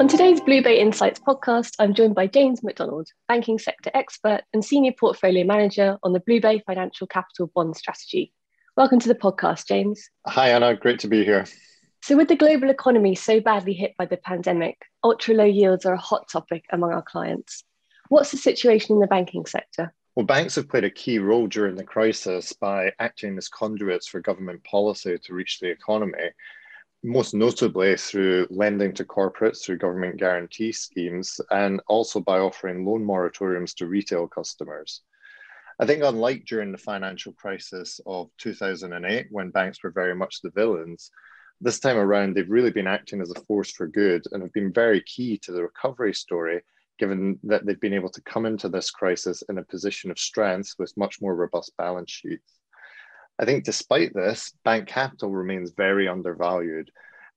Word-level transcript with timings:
On 0.00 0.08
today's 0.08 0.40
BlueBay 0.40 0.78
Insights 0.78 1.20
podcast, 1.20 1.74
I'm 1.78 1.92
joined 1.92 2.14
by 2.14 2.26
James 2.26 2.62
McDonald, 2.62 3.08
banking 3.28 3.58
sector 3.58 3.90
expert 3.92 4.40
and 4.54 4.64
senior 4.64 4.92
portfolio 4.98 5.44
manager 5.44 5.98
on 6.02 6.14
the 6.14 6.20
BlueBay 6.20 6.64
Financial 6.64 7.06
Capital 7.06 7.50
Bond 7.54 7.76
Strategy. 7.76 8.32
Welcome 8.78 8.98
to 9.00 9.08
the 9.08 9.14
podcast, 9.14 9.66
James. 9.66 10.08
Hi, 10.26 10.52
Anna. 10.52 10.74
Great 10.74 11.00
to 11.00 11.06
be 11.06 11.22
here. 11.22 11.44
So, 12.00 12.16
with 12.16 12.28
the 12.28 12.34
global 12.34 12.70
economy 12.70 13.14
so 13.14 13.40
badly 13.40 13.74
hit 13.74 13.92
by 13.98 14.06
the 14.06 14.16
pandemic, 14.16 14.78
ultra 15.04 15.34
low 15.34 15.44
yields 15.44 15.84
are 15.84 15.92
a 15.92 16.00
hot 16.00 16.30
topic 16.32 16.64
among 16.72 16.94
our 16.94 17.02
clients. 17.02 17.62
What's 18.08 18.30
the 18.30 18.38
situation 18.38 18.94
in 18.94 19.00
the 19.00 19.06
banking 19.06 19.44
sector? 19.44 19.92
Well, 20.16 20.24
banks 20.24 20.54
have 20.54 20.70
played 20.70 20.84
a 20.84 20.90
key 20.90 21.18
role 21.18 21.46
during 21.46 21.76
the 21.76 21.84
crisis 21.84 22.54
by 22.54 22.92
acting 23.00 23.36
as 23.36 23.50
conduits 23.50 24.08
for 24.08 24.20
government 24.20 24.64
policy 24.64 25.18
to 25.18 25.34
reach 25.34 25.58
the 25.60 25.68
economy 25.68 26.30
most 27.02 27.32
notably 27.34 27.96
through 27.96 28.46
lending 28.50 28.92
to 28.92 29.04
corporates 29.04 29.64
through 29.64 29.78
government 29.78 30.18
guarantee 30.18 30.70
schemes 30.70 31.40
and 31.50 31.80
also 31.88 32.20
by 32.20 32.38
offering 32.38 32.84
loan 32.84 33.04
moratoriums 33.04 33.74
to 33.74 33.86
retail 33.86 34.28
customers. 34.28 35.02
I 35.78 35.86
think, 35.86 36.02
unlike 36.04 36.44
during 36.44 36.72
the 36.72 36.78
financial 36.78 37.32
crisis 37.32 38.00
of 38.04 38.28
2008, 38.36 39.28
when 39.30 39.50
banks 39.50 39.82
were 39.82 39.90
very 39.90 40.14
much 40.14 40.42
the 40.42 40.50
villains, 40.50 41.10
this 41.62 41.80
time 41.80 41.96
around 41.96 42.34
they've 42.34 42.50
really 42.50 42.70
been 42.70 42.86
acting 42.86 43.22
as 43.22 43.30
a 43.30 43.40
force 43.46 43.70
for 43.70 43.86
good 43.86 44.22
and 44.32 44.42
have 44.42 44.52
been 44.52 44.72
very 44.72 45.02
key 45.02 45.38
to 45.38 45.52
the 45.52 45.62
recovery 45.62 46.12
story, 46.12 46.60
given 46.98 47.38
that 47.44 47.64
they've 47.64 47.80
been 47.80 47.94
able 47.94 48.10
to 48.10 48.22
come 48.22 48.44
into 48.44 48.68
this 48.68 48.90
crisis 48.90 49.42
in 49.48 49.56
a 49.56 49.64
position 49.64 50.10
of 50.10 50.18
strength 50.18 50.74
with 50.78 50.96
much 50.98 51.22
more 51.22 51.34
robust 51.34 51.74
balance 51.78 52.10
sheets. 52.10 52.59
I 53.40 53.46
think 53.46 53.64
despite 53.64 54.12
this, 54.12 54.52
bank 54.64 54.86
capital 54.86 55.30
remains 55.30 55.70
very 55.70 56.06
undervalued, 56.06 56.90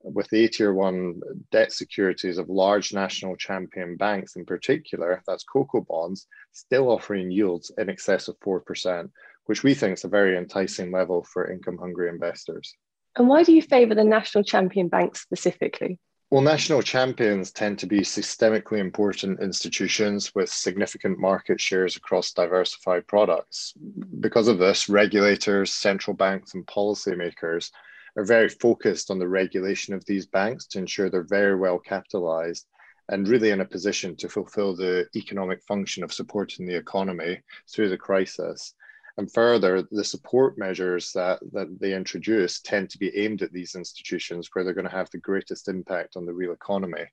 with 0.03 0.29
the 0.29 0.49
tier 0.49 0.73
one 0.73 1.21
debt 1.49 1.71
securities 1.71 2.37
of 2.37 2.49
large 2.49 2.93
national 2.93 3.37
champion 3.37 3.95
banks 3.95 4.35
in 4.35 4.43
particular, 4.43 5.23
that's 5.25 5.45
CoCo 5.45 5.87
bonds, 5.87 6.27
still 6.51 6.89
offering 6.89 7.31
yields 7.31 7.71
in 7.77 7.89
excess 7.89 8.27
of 8.27 8.37
4%, 8.41 9.09
which 9.45 9.63
we 9.63 9.73
think 9.73 9.93
is 9.93 10.03
a 10.03 10.09
very 10.09 10.37
enticing 10.37 10.91
level 10.91 11.23
for 11.23 11.49
income 11.49 11.77
hungry 11.77 12.09
investors. 12.09 12.75
And 13.15 13.29
why 13.29 13.43
do 13.43 13.53
you 13.53 13.61
favour 13.61 13.95
the 13.95 14.03
national 14.03 14.43
champion 14.43 14.89
banks 14.89 15.21
specifically? 15.21 15.99
Well, 16.33 16.41
national 16.41 16.81
champions 16.81 17.51
tend 17.51 17.77
to 17.77 17.85
be 17.85 17.99
systemically 17.99 18.79
important 18.79 19.39
institutions 19.39 20.33
with 20.33 20.49
significant 20.49 21.19
market 21.19 21.61
shares 21.61 21.95
across 21.95 22.31
diversified 22.31 23.05
products. 23.05 23.75
Because 24.19 24.47
of 24.47 24.57
this, 24.57 24.89
regulators, 24.89 25.71
central 25.71 26.17
banks, 26.17 26.55
and 26.55 26.65
policymakers 26.65 27.69
are 28.17 28.25
very 28.25 28.49
focused 28.49 29.11
on 29.11 29.19
the 29.19 29.27
regulation 29.27 29.93
of 29.93 30.03
these 30.05 30.25
banks 30.25 30.65
to 30.69 30.79
ensure 30.79 31.07
they're 31.07 31.21
very 31.21 31.55
well 31.55 31.77
capitalized 31.77 32.65
and 33.09 33.27
really 33.27 33.51
in 33.51 33.61
a 33.61 33.65
position 33.65 34.15
to 34.15 34.27
fulfill 34.27 34.75
the 34.75 35.05
economic 35.15 35.61
function 35.61 36.03
of 36.03 36.11
supporting 36.11 36.65
the 36.65 36.75
economy 36.75 37.43
through 37.71 37.89
the 37.89 37.97
crisis. 38.09 38.73
And 39.17 39.31
further, 39.31 39.87
the 39.91 40.03
support 40.03 40.57
measures 40.57 41.11
that, 41.13 41.39
that 41.51 41.79
they 41.79 41.93
introduce 41.93 42.59
tend 42.61 42.89
to 42.89 42.97
be 42.97 43.15
aimed 43.15 43.43
at 43.43 43.51
these 43.51 43.75
institutions 43.75 44.49
where 44.51 44.63
they're 44.63 44.73
going 44.73 44.89
to 44.89 44.91
have 44.91 45.09
the 45.11 45.19
greatest 45.19 45.67
impact 45.67 46.15
on 46.15 46.25
the 46.25 46.33
real 46.33 46.51
economy. 46.51 47.05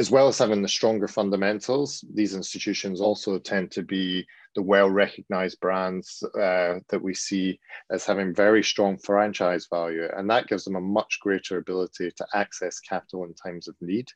As 0.00 0.12
well 0.12 0.28
as 0.28 0.38
having 0.38 0.62
the 0.62 0.68
stronger 0.68 1.08
fundamentals, 1.08 2.04
these 2.14 2.36
institutions 2.36 3.00
also 3.00 3.36
tend 3.40 3.72
to 3.72 3.82
be 3.82 4.24
the 4.54 4.62
well 4.62 4.88
recognized 4.88 5.58
brands 5.58 6.22
uh, 6.36 6.78
that 6.88 7.02
we 7.02 7.14
see 7.14 7.58
as 7.90 8.06
having 8.06 8.32
very 8.32 8.62
strong 8.62 8.96
franchise 8.98 9.66
value. 9.68 10.08
And 10.16 10.30
that 10.30 10.46
gives 10.46 10.64
them 10.64 10.76
a 10.76 10.80
much 10.80 11.18
greater 11.20 11.58
ability 11.58 12.12
to 12.12 12.26
access 12.32 12.78
capital 12.78 13.24
in 13.24 13.34
times 13.34 13.66
of 13.66 13.74
need. 13.80 14.08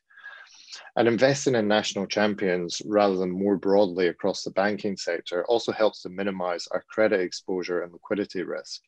And 0.95 1.07
investing 1.07 1.55
in 1.55 1.67
national 1.67 2.07
champions 2.07 2.81
rather 2.85 3.15
than 3.15 3.31
more 3.31 3.57
broadly 3.57 4.07
across 4.07 4.43
the 4.43 4.51
banking 4.51 4.97
sector 4.97 5.45
also 5.45 5.71
helps 5.71 6.01
to 6.01 6.09
minimize 6.09 6.67
our 6.71 6.83
credit 6.89 7.21
exposure 7.21 7.81
and 7.81 7.93
liquidity 7.93 8.43
risk. 8.43 8.81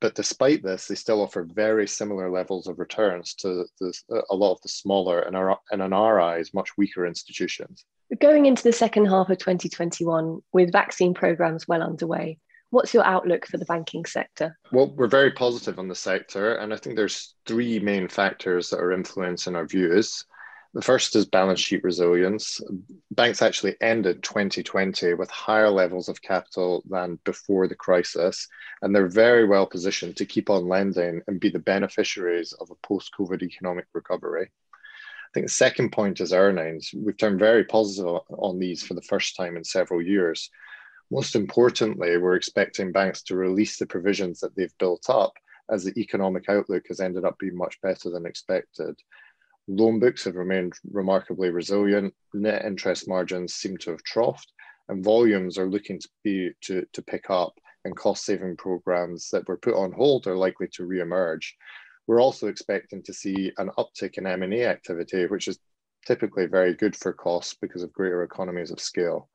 But 0.00 0.14
despite 0.14 0.62
this, 0.62 0.86
they 0.86 0.94
still 0.94 1.20
offer 1.20 1.42
very 1.42 1.88
similar 1.88 2.30
levels 2.30 2.68
of 2.68 2.78
returns 2.78 3.34
to 3.34 3.64
the, 3.80 4.22
a 4.30 4.34
lot 4.34 4.52
of 4.52 4.62
the 4.62 4.68
smaller 4.68 5.20
and, 5.20 5.36
our, 5.36 5.58
and 5.72 5.82
in 5.82 5.92
our 5.92 6.20
eyes, 6.20 6.54
much 6.54 6.76
weaker 6.76 7.04
institutions. 7.04 7.84
Going 8.20 8.46
into 8.46 8.62
the 8.62 8.72
second 8.72 9.06
half 9.06 9.28
of 9.28 9.38
2021, 9.38 10.40
with 10.52 10.72
vaccine 10.72 11.14
programs 11.14 11.66
well 11.66 11.82
underway, 11.82 12.38
What's 12.70 12.92
your 12.92 13.04
outlook 13.04 13.46
for 13.46 13.56
the 13.56 13.64
banking 13.64 14.04
sector? 14.04 14.58
Well, 14.72 14.92
we're 14.94 15.06
very 15.06 15.30
positive 15.30 15.78
on 15.78 15.88
the 15.88 15.94
sector, 15.94 16.56
and 16.56 16.72
I 16.72 16.76
think 16.76 16.96
there's 16.96 17.34
three 17.46 17.78
main 17.78 18.08
factors 18.08 18.68
that 18.70 18.80
are 18.80 18.92
influencing 18.92 19.56
our 19.56 19.66
views. 19.66 20.24
The 20.78 20.84
first 20.84 21.16
is 21.16 21.26
balance 21.26 21.58
sheet 21.58 21.82
resilience. 21.82 22.60
Banks 23.10 23.42
actually 23.42 23.74
ended 23.80 24.22
2020 24.22 25.14
with 25.14 25.28
higher 25.28 25.70
levels 25.70 26.08
of 26.08 26.22
capital 26.22 26.84
than 26.88 27.18
before 27.24 27.66
the 27.66 27.74
crisis, 27.74 28.46
and 28.80 28.94
they're 28.94 29.08
very 29.08 29.44
well 29.44 29.66
positioned 29.66 30.16
to 30.18 30.24
keep 30.24 30.48
on 30.48 30.68
lending 30.68 31.20
and 31.26 31.40
be 31.40 31.50
the 31.50 31.58
beneficiaries 31.58 32.52
of 32.52 32.70
a 32.70 32.76
post 32.86 33.10
COVID 33.18 33.42
economic 33.42 33.86
recovery. 33.92 34.44
I 34.44 35.28
think 35.34 35.46
the 35.46 35.52
second 35.52 35.90
point 35.90 36.20
is 36.20 36.32
earnings. 36.32 36.92
We've 36.94 37.16
turned 37.16 37.40
very 37.40 37.64
positive 37.64 38.20
on 38.28 38.60
these 38.60 38.84
for 38.84 38.94
the 38.94 39.02
first 39.02 39.34
time 39.34 39.56
in 39.56 39.64
several 39.64 40.00
years. 40.00 40.48
Most 41.10 41.34
importantly, 41.34 42.18
we're 42.18 42.36
expecting 42.36 42.92
banks 42.92 43.24
to 43.24 43.34
release 43.34 43.78
the 43.78 43.86
provisions 43.86 44.38
that 44.38 44.54
they've 44.54 44.78
built 44.78 45.10
up 45.10 45.32
as 45.68 45.82
the 45.82 45.98
economic 46.00 46.48
outlook 46.48 46.84
has 46.86 47.00
ended 47.00 47.24
up 47.24 47.36
being 47.40 47.56
much 47.56 47.80
better 47.80 48.10
than 48.10 48.26
expected. 48.26 48.96
Loan 49.68 50.00
books 50.00 50.24
have 50.24 50.36
remained 50.36 50.72
remarkably 50.90 51.50
resilient. 51.50 52.14
Net 52.32 52.64
interest 52.64 53.06
margins 53.06 53.54
seem 53.54 53.76
to 53.78 53.90
have 53.90 54.02
troughed, 54.02 54.46
and 54.88 55.04
volumes 55.04 55.58
are 55.58 55.68
looking 55.68 55.98
to 56.00 56.08
be 56.24 56.50
to, 56.62 56.86
to 56.94 57.02
pick 57.02 57.28
up. 57.28 57.52
And 57.84 57.96
cost 57.96 58.24
saving 58.24 58.56
programs 58.56 59.28
that 59.30 59.46
were 59.46 59.58
put 59.58 59.74
on 59.74 59.92
hold 59.92 60.26
are 60.26 60.36
likely 60.36 60.68
to 60.72 60.84
re-emerge. 60.84 61.56
We're 62.06 62.20
also 62.20 62.48
expecting 62.48 63.02
to 63.04 63.12
see 63.12 63.52
an 63.58 63.70
uptick 63.78 64.16
in 64.18 64.26
M&A 64.26 64.64
activity, 64.64 65.26
which 65.26 65.46
is 65.46 65.58
typically 66.06 66.46
very 66.46 66.74
good 66.74 66.96
for 66.96 67.12
costs 67.12 67.54
because 67.60 67.82
of 67.82 67.92
greater 67.92 68.22
economies 68.22 68.70
of 68.70 68.80
scale. 68.80 69.28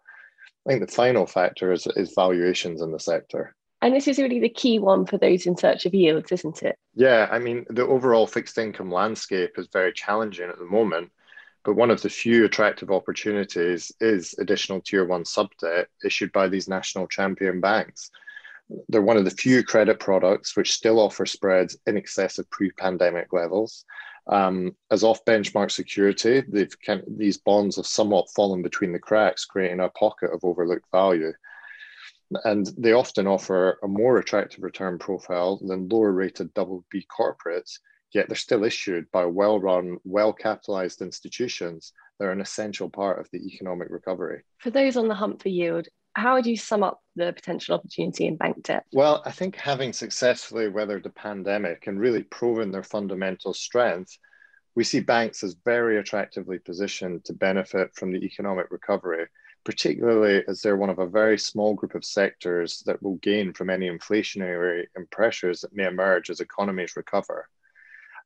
I 0.66 0.72
think 0.72 0.86
the 0.86 0.94
final 0.94 1.28
factor 1.28 1.72
is, 1.72 1.88
is 1.96 2.14
valuations 2.16 2.82
in 2.82 2.92
the 2.92 3.00
sector. 3.00 3.56
And 3.84 3.94
this 3.94 4.08
is 4.08 4.18
really 4.18 4.40
the 4.40 4.48
key 4.48 4.80
one 4.80 5.06
for 5.06 5.18
those 5.18 5.46
in 5.46 5.58
search 5.58 5.86
of 5.86 5.94
yields, 5.94 6.32
isn't 6.32 6.64
it? 6.64 6.80
Yeah, 6.96 7.28
I 7.30 7.38
mean, 7.38 7.66
the 7.70 7.86
overall 7.86 8.26
fixed 8.26 8.58
income 8.58 8.90
landscape 8.90 9.52
is 9.58 9.68
very 9.74 9.92
challenging 9.92 10.48
at 10.48 10.58
the 10.58 10.64
moment. 10.64 11.12
But 11.66 11.76
one 11.76 11.92
of 11.92 12.02
the 12.02 12.10
few 12.10 12.46
attractive 12.46 12.92
opportunities 12.92 13.92
is 14.00 14.36
additional 14.40 14.80
tier 14.80 15.04
one 15.04 15.26
sub 15.26 15.50
debt 15.60 15.90
issued 16.02 16.32
by 16.32 16.48
these 16.48 16.70
national 16.70 17.08
champion 17.08 17.60
banks. 17.60 18.10
They're 18.88 19.02
one 19.02 19.18
of 19.18 19.26
the 19.26 19.32
few 19.32 19.66
credit 19.66 20.00
products 20.00 20.56
which 20.56 20.72
still 20.72 20.98
offer 20.98 21.26
spreads 21.26 21.76
in 21.86 21.98
excess 21.98 22.40
of 22.40 22.50
pre 22.50 22.72
pandemic 22.72 23.34
levels. 23.34 23.84
Um, 24.28 24.78
as 24.92 25.04
off 25.04 25.26
benchmark 25.26 25.72
security, 25.72 26.42
kind 26.86 27.02
of, 27.02 27.18
these 27.18 27.38
bonds 27.38 27.76
have 27.76 27.86
somewhat 27.86 28.32
fallen 28.34 28.62
between 28.62 28.94
the 28.94 29.00
cracks, 29.00 29.44
creating 29.44 29.82
a 29.82 29.90
pocket 29.90 30.32
of 30.32 30.46
overlooked 30.46 30.90
value 30.90 31.34
and 32.44 32.70
they 32.78 32.94
often 32.94 33.28
offer 33.28 33.78
a 33.84 33.88
more 33.88 34.18
attractive 34.18 34.64
return 34.64 34.98
profile 34.98 35.60
than 35.66 35.90
lower 35.90 36.12
rated 36.12 36.54
double 36.54 36.86
B 36.90 37.06
corporates, 37.10 37.80
yet 38.14 38.28
they're 38.28 38.36
still 38.36 38.64
issued 38.64 39.10
by 39.12 39.26
well 39.26 39.60
run, 39.60 39.98
well 40.04 40.34
capitalized 40.34 41.02
institutions 41.02 41.94
that 42.20 42.26
are 42.26 42.32
an 42.32 42.42
essential 42.42 42.90
part 42.90 43.20
of 43.20 43.30
the 43.32 43.40
economic 43.46 43.90
recovery. 43.90 44.44
For 44.60 44.70
those 44.70 44.98
on 44.98 45.08
the 45.08 45.16
hunt 45.16 45.42
for 45.42 45.50
yield, 45.50 45.88
how 46.16 46.36
would 46.36 46.46
you 46.46 46.58
sum 46.58 46.84
up 46.84 47.02
the 47.16 47.34
potential 47.34 47.76
opportunity 47.76 48.28
in 48.28 48.38
bank 48.38 48.64
debt? 48.64 48.86
Well, 48.94 49.24
I 49.26 49.32
think 49.32 49.56
having 49.56 49.94
successfully 49.94 50.68
weathered 50.68 51.04
the 51.04 51.10
pandemic 51.10 51.88
and 51.88 52.00
really 52.00 52.24
proven 52.24 52.72
their 52.72 52.84
fundamental 52.84 53.54
strength, 53.54 54.16
we 54.76 54.84
see 54.84 55.00
banks 55.00 55.44
as 55.44 55.56
very 55.66 55.98
attractively 55.98 56.60
positioned 56.60 57.26
to 57.26 57.34
benefit 57.34 57.96
from 57.96 58.12
the 58.12 58.24
economic 58.24 58.68
recovery 58.70 59.28
particularly 59.64 60.44
as 60.48 60.62
they're 60.62 60.78
one 60.78 60.90
of 60.90 61.00
a 61.00 61.08
very 61.08 61.38
small 61.38 61.74
group 61.74 61.96
of 61.96 62.06
sectors 62.06 62.84
that 62.86 63.02
will 63.02 63.16
gain 63.16 63.54
from 63.54 63.70
any 63.70 63.90
inflationary 63.90 64.86
pressures 65.12 65.62
that 65.62 65.76
may 65.76 65.86
emerge 65.86 66.30
as 66.30 66.40
economies 66.40 66.96
recover. 66.96 67.48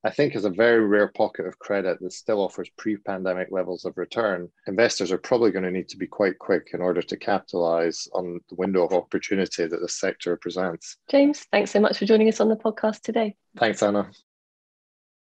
I 0.03 0.11
think 0.11 0.35
as 0.35 0.45
a 0.45 0.49
very 0.49 0.85
rare 0.85 1.07
pocket 1.07 1.47
of 1.47 1.57
credit 1.57 1.99
that 1.99 2.13
still 2.13 2.39
offers 2.39 2.69
pre-pandemic 2.77 3.47
levels 3.51 3.83
of 3.83 3.97
return, 3.97 4.47
investors 4.67 5.11
are 5.11 5.17
probably 5.17 5.51
going 5.51 5.65
to 5.65 5.71
need 5.71 5.89
to 5.89 5.97
be 5.97 6.07
quite 6.07 6.37
quick 6.37 6.69
in 6.73 6.81
order 6.81 7.01
to 7.01 7.17
capitalize 7.17 8.07
on 8.13 8.39
the 8.49 8.55
window 8.55 8.85
of 8.85 8.93
opportunity 8.93 9.65
that 9.65 9.81
the 9.81 9.89
sector 9.89 10.37
presents. 10.37 10.97
James, 11.09 11.45
thanks 11.51 11.71
so 11.71 11.79
much 11.79 11.97
for 11.97 12.05
joining 12.05 12.29
us 12.29 12.39
on 12.39 12.47
the 12.47 12.55
podcast 12.55 13.01
today. 13.01 13.35
Thanks, 13.57 13.81
Anna. 13.81 14.11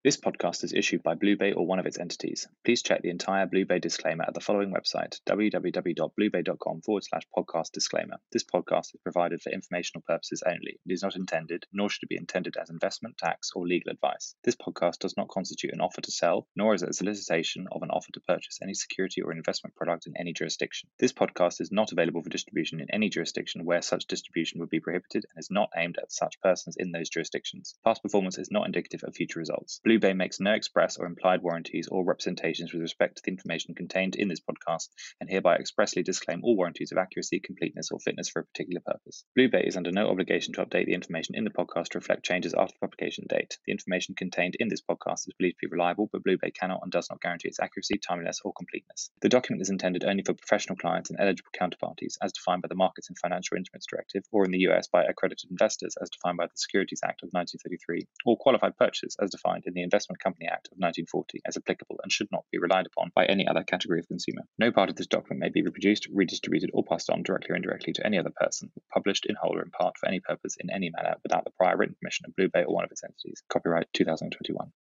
This 0.06 0.18
podcast 0.18 0.64
is 0.64 0.72
issued 0.72 1.02
by 1.02 1.16
BlueBay 1.16 1.58
or 1.58 1.66
one 1.66 1.80
of 1.80 1.88
its 1.88 1.98
entities. 1.98 2.48
Please 2.64 2.84
check 2.84 3.02
the 3.02 3.10
entire 3.10 3.48
BlueBay 3.48 3.82
disclaimer 3.82 4.24
at 4.28 4.36
the 4.36 4.40
following 4.40 4.72
website, 4.72 5.20
www.bluebay.com 5.28 6.82
forward 6.82 7.04
slash 7.04 7.24
podcast 7.36 7.72
disclaimer. 7.72 8.18
This 8.32 8.44
podcast 8.44 8.94
is 8.94 9.02
provided 9.02 9.42
for 9.42 9.52
informational 9.52 10.04
purposes 10.08 10.44
only. 10.46 10.80
It 10.86 10.94
is 10.94 11.02
not 11.02 11.16
intended, 11.16 11.66
nor 11.74 11.90
should 11.90 12.04
it 12.04 12.10
be 12.10 12.18
intended 12.18 12.56
as 12.56 12.70
investment, 12.70 13.18
tax, 13.18 13.50
or 13.56 13.66
legal 13.66 13.92
advice. 13.92 14.36
This 14.44 14.56
podcast 14.56 15.00
does 15.00 15.18
not 15.18 15.30
constitute 15.30 15.74
an 15.74 15.82
offer 15.82 16.02
to 16.02 16.12
sell, 16.12 16.48
nor 16.56 16.76
is 16.76 16.84
it 16.84 16.90
a 16.90 16.94
solicitation 16.94 17.66
of 17.72 17.82
an 17.82 17.90
offer 17.90 18.12
to 18.12 18.22
purchase 18.28 18.60
any 18.62 18.76
security 18.76 19.24
or 19.24 19.32
investment 19.32 19.76
product 19.76 20.06
in 20.06 20.14
any 20.20 20.34
jurisdiction. 20.34 20.88
This 21.00 21.14
podcast 21.14 21.62
is 21.62 21.72
not 21.72 21.94
available 21.94 22.22
for 22.22 22.30
distribution 22.30 22.80
in 22.80 22.92
any 22.92 23.10
jurisdiction 23.10 23.66
where 23.66 23.82
such 23.82 24.06
distribution 24.06 24.60
would 24.60 24.70
be 24.70 24.82
prohibited 24.82 25.26
and 25.28 25.40
is 25.40 25.50
not 25.50 25.72
aimed 25.76 25.98
at 25.98 26.12
such 26.12 26.40
persons 26.42 26.76
in 26.78 26.92
those 26.92 27.10
jurisdictions. 27.10 27.74
Past 27.84 28.04
performance 28.04 28.38
is 28.38 28.52
not 28.52 28.68
indicative 28.68 29.04
of 29.04 29.16
future 29.16 29.40
results. 29.40 29.82
Blue 29.84 29.95
BlueBay 29.96 30.14
makes 30.14 30.42
no 30.42 30.52
express 30.52 30.98
or 30.98 31.06
implied 31.06 31.42
warranties 31.42 31.88
or 31.88 32.04
representations 32.04 32.74
with 32.74 32.82
respect 32.82 33.16
to 33.16 33.22
the 33.24 33.32
information 33.32 33.76
contained 33.76 34.16
in 34.18 34.28
this 34.28 34.42
podcast 34.42 34.90
and 35.22 35.30
hereby 35.30 35.56
expressly 35.56 36.04
disclaim 36.04 36.42
all 36.44 36.58
warranties 36.58 36.92
of 36.92 36.98
accuracy, 36.98 37.40
completeness, 37.40 37.92
or 37.92 38.00
fitness 38.02 38.28
for 38.28 38.42
a 38.42 38.46
particular 38.46 38.82
purpose. 38.86 39.24
BlueBay 39.40 39.66
is 39.66 39.78
under 39.78 39.94
no 39.94 40.10
obligation 40.10 40.54
to 40.54 40.66
update 40.66 40.88
the 40.88 40.94
information 40.94 41.36
in 41.36 41.46
the 41.46 41.50
podcast 41.50 41.90
to 41.90 42.00
reflect 42.00 42.26
changes 42.26 42.54
after 42.54 42.74
the 42.74 42.86
publication 42.86 43.24
date. 43.30 43.58
The 43.66 43.72
information 43.72 44.16
contained 44.16 44.58
in 44.60 44.68
this 44.68 44.82
podcast 44.82 45.30
is 45.30 45.34
believed 45.40 45.60
to 45.62 45.68
be 45.70 45.72
reliable, 45.72 46.10
but 46.12 46.26
BlueBay 46.26 46.54
cannot 46.54 46.82
and 46.84 46.92
does 46.92 47.08
not 47.10 47.22
guarantee 47.22 47.48
its 47.48 47.62
accuracy, 47.62 47.98
timeliness, 47.98 48.42
or 48.44 48.52
completeness. 48.52 49.12
The 49.22 49.30
document 49.30 49.62
is 49.62 49.70
intended 49.70 50.04
only 50.04 50.24
for 50.24 50.34
professional 50.34 50.76
clients 50.76 51.10
and 51.10 51.22
eligible 51.22 51.52
counterparties 51.58 52.18
as 52.22 52.34
defined 52.34 52.64
by 52.64 52.68
the 52.68 52.76
Markets 52.76 53.08
and 53.08 53.18
Financial 53.18 53.56
Instruments 53.56 53.88
Directive, 53.90 54.24
or 54.34 54.44
in 54.44 54.52
the 54.52 54.68
US 54.68 54.90
by 54.90 55.06
accredited 55.06 55.52
investors 55.52 55.96
as 56.02 56.10
defined 56.10 56.36
by 56.36 56.48
the 56.48 56.58
Securities 56.58 57.00
Act 57.02 57.24
of 57.24 57.30
1933, 57.32 58.08
or 58.26 58.36
qualified 58.38 58.76
purchasers 58.76 59.16
as 59.22 59.30
defined 59.30 59.64
in 59.66 59.74
the 59.74 59.85
Investment 59.86 60.20
Company 60.20 60.48
Act 60.48 60.68
of 60.68 60.78
1940 60.78 61.40
as 61.48 61.56
applicable 61.56 62.00
and 62.04 62.12
should 62.12 62.28
not 62.32 62.44
be 62.52 62.58
relied 62.58 62.86
upon 62.86 63.12
by 63.16 63.26
any 63.26 63.48
other 63.48 63.64
category 63.64 64.00
of 64.00 64.08
consumer. 64.08 64.42
No 64.60 64.72
part 64.72 64.90
of 64.90 64.98
this 64.98 65.08
document 65.08 65.40
may 65.40 65.50
be 65.50 65.62
reproduced, 65.62 66.08
redistributed, 66.12 66.72
or 66.74 66.84
passed 66.84 67.10
on 67.10 67.24
directly 67.24 67.54
or 67.54 67.56
indirectly 67.56 67.94
to 67.94 68.06
any 68.06 68.18
other 68.18 68.34
person, 68.36 68.72
published 68.94 69.26
in 69.26 69.36
whole 69.36 69.56
or 69.56 69.62
in 69.62 69.72
part 69.72 69.98
for 69.98 70.08
any 70.08 70.20
purpose 70.20 70.58
in 70.60 70.70
any 70.70 70.92
manner 70.96 71.16
without 71.24 71.46
the 71.46 71.52
prior 71.52 71.78
written 71.78 71.96
permission 72.02 72.26
of 72.28 72.36
BlueBay 72.36 72.66
or 72.68 72.74
one 72.74 72.84
of 72.84 72.92
its 72.92 73.04
entities. 73.04 73.42
Copyright 73.50 73.88
2021. 73.94 74.72